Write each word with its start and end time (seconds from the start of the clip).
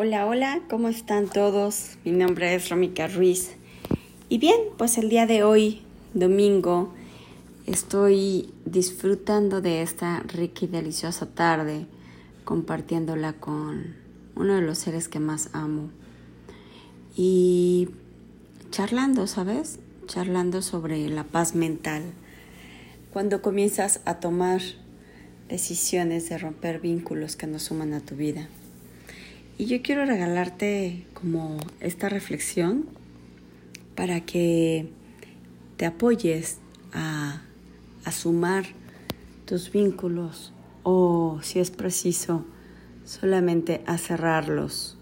Hola, 0.00 0.26
hola, 0.26 0.60
¿cómo 0.70 0.88
están 0.88 1.26
todos? 1.26 1.98
Mi 2.04 2.12
nombre 2.12 2.54
es 2.54 2.68
Romica 2.68 3.08
Ruiz. 3.08 3.56
Y 4.28 4.38
bien, 4.38 4.54
pues 4.76 4.96
el 4.96 5.08
día 5.08 5.26
de 5.26 5.42
hoy, 5.42 5.82
domingo, 6.14 6.94
estoy 7.66 8.54
disfrutando 8.64 9.60
de 9.60 9.82
esta 9.82 10.20
rica 10.20 10.66
y 10.66 10.68
deliciosa 10.68 11.26
tarde, 11.26 11.86
compartiéndola 12.44 13.32
con 13.32 13.96
uno 14.36 14.54
de 14.54 14.62
los 14.62 14.78
seres 14.78 15.08
que 15.08 15.18
más 15.18 15.50
amo. 15.52 15.90
Y 17.16 17.88
charlando, 18.70 19.26
¿sabes? 19.26 19.80
Charlando 20.06 20.62
sobre 20.62 21.08
la 21.08 21.24
paz 21.24 21.56
mental. 21.56 22.04
Cuando 23.12 23.42
comienzas 23.42 24.00
a 24.04 24.20
tomar 24.20 24.60
decisiones 25.48 26.28
de 26.28 26.38
romper 26.38 26.78
vínculos 26.78 27.34
que 27.34 27.48
no 27.48 27.58
suman 27.58 27.94
a 27.94 28.00
tu 28.00 28.14
vida. 28.14 28.48
Y 29.58 29.66
yo 29.66 29.82
quiero 29.82 30.04
regalarte 30.04 31.04
como 31.14 31.58
esta 31.80 32.08
reflexión 32.08 32.86
para 33.96 34.20
que 34.20 34.88
te 35.76 35.84
apoyes 35.84 36.58
a, 36.92 37.42
a 38.04 38.12
sumar 38.12 38.66
tus 39.46 39.72
vínculos 39.72 40.52
o 40.84 41.40
si 41.42 41.58
es 41.58 41.72
preciso 41.72 42.44
solamente 43.04 43.82
a 43.86 43.98
cerrarlos. 43.98 44.96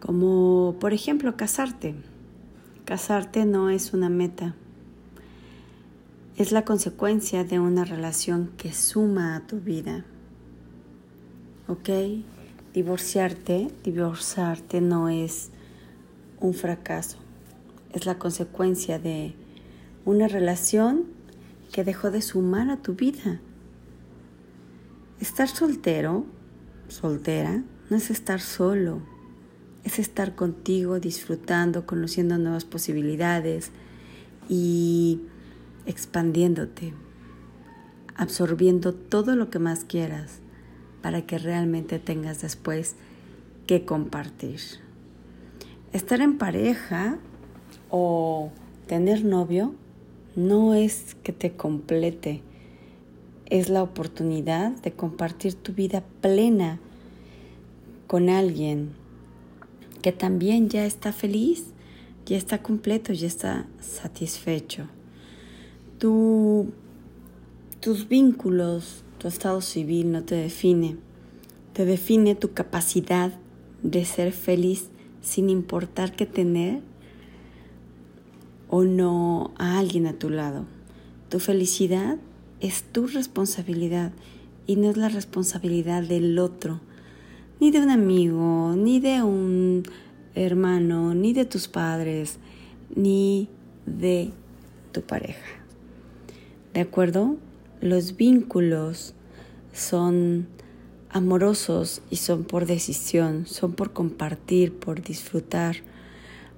Como 0.00 0.76
por 0.80 0.94
ejemplo 0.94 1.36
casarte. 1.36 1.94
Casarte 2.86 3.44
no 3.44 3.68
es 3.68 3.92
una 3.92 4.08
meta, 4.08 4.54
es 6.38 6.52
la 6.52 6.64
consecuencia 6.64 7.44
de 7.44 7.60
una 7.60 7.84
relación 7.84 8.50
que 8.56 8.72
suma 8.72 9.36
a 9.36 9.46
tu 9.46 9.60
vida. 9.60 10.06
¿Ok? 11.66 11.90
Divorciarte, 12.74 13.70
divorciarte 13.82 14.82
no 14.82 15.08
es 15.08 15.48
un 16.38 16.52
fracaso, 16.52 17.16
es 17.94 18.04
la 18.04 18.18
consecuencia 18.18 18.98
de 18.98 19.34
una 20.04 20.28
relación 20.28 21.04
que 21.72 21.82
dejó 21.82 22.10
de 22.10 22.20
sumar 22.20 22.68
a 22.68 22.76
tu 22.76 22.94
vida. 22.94 23.40
Estar 25.18 25.48
soltero, 25.48 26.26
soltera, 26.88 27.64
no 27.88 27.96
es 27.96 28.10
estar 28.10 28.40
solo, 28.40 29.00
es 29.84 29.98
estar 29.98 30.34
contigo, 30.34 31.00
disfrutando, 31.00 31.86
conociendo 31.86 32.36
nuevas 32.36 32.66
posibilidades 32.66 33.70
y 34.46 35.22
expandiéndote, 35.86 36.92
absorbiendo 38.14 38.92
todo 38.92 39.36
lo 39.36 39.48
que 39.48 39.58
más 39.58 39.84
quieras 39.84 40.42
para 41.02 41.22
que 41.22 41.38
realmente 41.38 41.98
tengas 41.98 42.42
después 42.42 42.96
que 43.66 43.84
compartir. 43.84 44.60
Estar 45.92 46.20
en 46.20 46.38
pareja 46.38 47.18
o 47.90 48.50
tener 48.86 49.24
novio 49.24 49.74
no 50.36 50.74
es 50.74 51.16
que 51.22 51.32
te 51.32 51.52
complete, 51.52 52.42
es 53.46 53.68
la 53.68 53.82
oportunidad 53.82 54.72
de 54.82 54.92
compartir 54.92 55.54
tu 55.54 55.72
vida 55.72 56.04
plena 56.20 56.78
con 58.06 58.28
alguien 58.28 58.92
que 60.02 60.12
también 60.12 60.68
ya 60.68 60.86
está 60.86 61.12
feliz, 61.12 61.66
ya 62.26 62.36
está 62.36 62.62
completo, 62.62 63.12
ya 63.12 63.26
está 63.26 63.66
satisfecho. 63.80 64.86
Tu, 65.98 66.72
tus 67.80 68.08
vínculos, 68.08 69.02
tu 69.18 69.28
estado 69.28 69.60
civil 69.60 70.12
no 70.12 70.22
te 70.22 70.36
define, 70.36 70.96
te 71.72 71.84
define 71.84 72.34
tu 72.34 72.52
capacidad 72.52 73.32
de 73.82 74.04
ser 74.04 74.32
feliz 74.32 74.90
sin 75.20 75.50
importar 75.50 76.14
que 76.14 76.26
tener 76.26 76.80
o 78.68 78.84
no 78.84 79.52
a 79.58 79.78
alguien 79.78 80.06
a 80.06 80.12
tu 80.12 80.30
lado. 80.30 80.64
Tu 81.28 81.40
felicidad 81.40 82.18
es 82.60 82.84
tu 82.84 83.06
responsabilidad 83.06 84.12
y 84.66 84.76
no 84.76 84.90
es 84.90 84.96
la 84.96 85.08
responsabilidad 85.08 86.02
del 86.02 86.38
otro, 86.38 86.80
ni 87.60 87.70
de 87.70 87.80
un 87.80 87.90
amigo, 87.90 88.74
ni 88.76 89.00
de 89.00 89.22
un 89.22 89.82
hermano, 90.34 91.14
ni 91.14 91.32
de 91.32 91.44
tus 91.44 91.68
padres, 91.68 92.38
ni 92.94 93.48
de 93.86 94.30
tu 94.92 95.02
pareja. 95.02 95.46
¿De 96.74 96.80
acuerdo? 96.80 97.36
Los 97.80 98.16
vínculos 98.16 99.14
son 99.72 100.48
amorosos 101.10 102.02
y 102.10 102.16
son 102.16 102.44
por 102.44 102.66
decisión, 102.66 103.46
son 103.46 103.72
por 103.72 103.92
compartir, 103.92 104.74
por 104.74 105.02
disfrutar, 105.02 105.76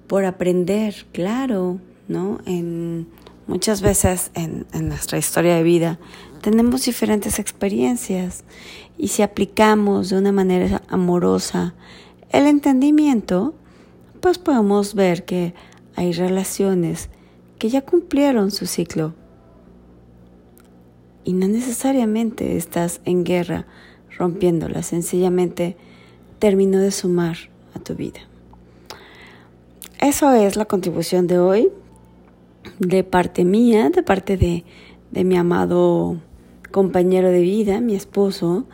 por 0.07 0.25
aprender, 0.25 1.05
claro, 1.11 1.79
¿no? 2.07 2.39
En, 2.45 3.07
muchas 3.47 3.81
veces 3.81 4.31
en, 4.33 4.65
en 4.73 4.89
nuestra 4.89 5.17
historia 5.17 5.55
de 5.55 5.63
vida 5.63 5.99
tenemos 6.41 6.85
diferentes 6.85 7.37
experiencias 7.37 8.43
y 8.97 9.09
si 9.09 9.21
aplicamos 9.21 10.09
de 10.09 10.17
una 10.17 10.31
manera 10.31 10.81
amorosa 10.87 11.75
el 12.29 12.47
entendimiento, 12.47 13.53
pues 14.21 14.37
podemos 14.37 14.95
ver 14.95 15.25
que 15.25 15.53
hay 15.95 16.13
relaciones 16.13 17.09
que 17.59 17.69
ya 17.69 17.81
cumplieron 17.81 18.51
su 18.51 18.65
ciclo 18.65 19.13
y 21.23 21.33
no 21.33 21.47
necesariamente 21.47 22.57
estás 22.57 23.01
en 23.05 23.23
guerra 23.23 23.65
rompiéndola, 24.17 24.83
sencillamente 24.83 25.77
terminó 26.39 26.79
de 26.79 26.91
sumar 26.91 27.37
a 27.73 27.79
tu 27.79 27.95
vida. 27.95 28.19
Eso 29.99 30.33
es 30.33 30.55
la 30.55 30.65
contribución 30.65 31.27
de 31.27 31.39
hoy, 31.39 31.69
de 32.79 33.03
parte 33.03 33.45
mía, 33.45 33.89
de 33.89 34.03
parte 34.03 34.37
de, 34.37 34.63
de 35.11 35.23
mi 35.23 35.37
amado 35.37 36.17
compañero 36.71 37.29
de 37.29 37.41
vida, 37.41 37.81
mi 37.81 37.95
esposo, 37.95 38.65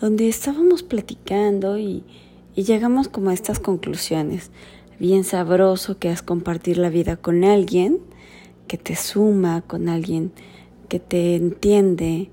donde 0.00 0.28
estábamos 0.28 0.82
platicando 0.82 1.78
y, 1.78 2.02
y 2.56 2.64
llegamos 2.64 3.08
como 3.08 3.30
a 3.30 3.34
estas 3.34 3.60
conclusiones. 3.60 4.50
Bien 4.98 5.24
sabroso 5.24 5.98
que 5.98 6.10
es 6.10 6.22
compartir 6.22 6.78
la 6.78 6.90
vida 6.90 7.16
con 7.16 7.44
alguien 7.44 8.00
que 8.66 8.78
te 8.78 8.96
suma, 8.96 9.62
con 9.62 9.88
alguien 9.88 10.32
que 10.88 11.00
te 11.00 11.36
entiende, 11.36 12.30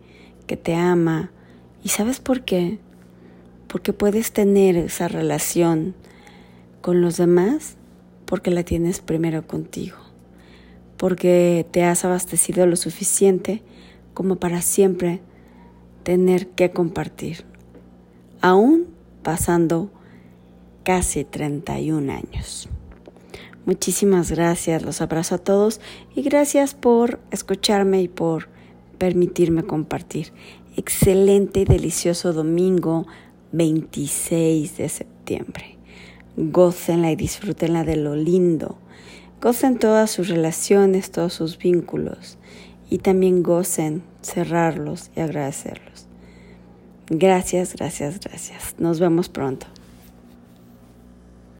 que 0.47 0.57
te 0.57 0.75
ama. 0.75 1.31
¿Y 1.83 1.89
sabes 1.89 2.19
por 2.19 2.43
qué? 2.43 2.79
Porque 3.67 3.93
puedes 3.93 4.31
tener 4.31 4.75
esa 4.75 5.07
relación 5.07 5.95
con 6.81 7.01
los 7.01 7.17
demás 7.17 7.77
porque 8.25 8.51
la 8.51 8.63
tienes 8.63 9.01
primero 9.01 9.47
contigo, 9.47 9.97
porque 10.97 11.65
te 11.71 11.83
has 11.83 12.05
abastecido 12.05 12.65
lo 12.67 12.75
suficiente 12.75 13.63
como 14.13 14.35
para 14.35 14.61
siempre 14.61 15.21
tener 16.03 16.47
que 16.49 16.71
compartir, 16.71 17.45
aún 18.41 18.87
pasando 19.23 19.89
casi 20.83 21.23
31 21.23 22.11
años. 22.11 22.69
Muchísimas 23.69 24.31
gracias, 24.31 24.81
los 24.81 24.99
abrazo 24.99 25.35
a 25.35 25.37
todos 25.37 25.79
y 26.15 26.23
gracias 26.23 26.73
por 26.73 27.19
escucharme 27.29 28.01
y 28.01 28.07
por 28.07 28.49
permitirme 28.97 29.61
compartir. 29.61 30.33
Excelente 30.75 31.59
y 31.59 31.65
delicioso 31.65 32.33
domingo 32.33 33.05
26 33.51 34.75
de 34.75 34.89
septiembre. 34.89 35.77
Gócenla 36.35 37.11
y 37.11 37.15
disfrútenla 37.15 37.83
de 37.83 37.97
lo 37.97 38.15
lindo. 38.15 38.79
Gocen 39.39 39.77
todas 39.77 40.09
sus 40.09 40.29
relaciones, 40.29 41.11
todos 41.11 41.33
sus 41.33 41.59
vínculos 41.59 42.39
y 42.89 42.97
también 42.97 43.43
gocen 43.43 44.01
cerrarlos 44.23 45.11
y 45.15 45.19
agradecerlos. 45.19 46.07
Gracias, 47.11 47.75
gracias, 47.75 48.19
gracias. 48.19 48.73
Nos 48.79 48.99
vemos 48.99 49.29
pronto. 49.29 49.67